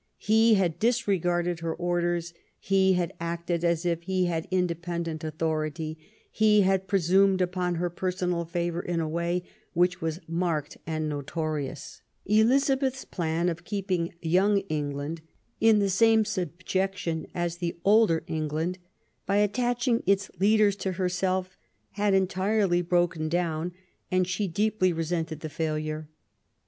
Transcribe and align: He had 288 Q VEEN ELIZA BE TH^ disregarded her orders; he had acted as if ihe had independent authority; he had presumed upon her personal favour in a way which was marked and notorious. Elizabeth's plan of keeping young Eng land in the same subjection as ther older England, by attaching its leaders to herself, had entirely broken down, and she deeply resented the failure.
He 0.17 0.55
had 0.55 0.79
288 0.81 0.81
Q 0.81 0.81
VEEN 0.81 0.81
ELIZA 0.81 0.81
BE 0.81 0.87
TH^ 0.87 0.97
disregarded 0.97 1.59
her 1.61 1.75
orders; 1.75 2.33
he 2.59 2.93
had 2.93 3.13
acted 3.19 3.63
as 3.63 3.85
if 3.85 4.09
ihe 4.09 4.25
had 4.25 4.47
independent 4.49 5.23
authority; 5.23 5.99
he 6.31 6.61
had 6.61 6.87
presumed 6.87 7.39
upon 7.39 7.75
her 7.75 7.91
personal 7.91 8.43
favour 8.43 8.79
in 8.81 8.99
a 8.99 9.07
way 9.07 9.43
which 9.73 10.01
was 10.01 10.19
marked 10.27 10.77
and 10.87 11.07
notorious. 11.07 12.01
Elizabeth's 12.25 13.05
plan 13.05 13.47
of 13.47 13.63
keeping 13.63 14.11
young 14.23 14.63
Eng 14.71 14.89
land 14.95 15.21
in 15.59 15.77
the 15.77 15.87
same 15.91 16.25
subjection 16.25 17.27
as 17.35 17.57
ther 17.57 17.69
older 17.85 18.23
England, 18.25 18.79
by 19.27 19.35
attaching 19.35 20.01
its 20.07 20.31
leaders 20.39 20.75
to 20.77 20.93
herself, 20.93 21.59
had 21.91 22.15
entirely 22.15 22.81
broken 22.81 23.29
down, 23.29 23.71
and 24.09 24.27
she 24.27 24.47
deeply 24.47 24.91
resented 24.91 25.41
the 25.41 25.47
failure. 25.49 26.09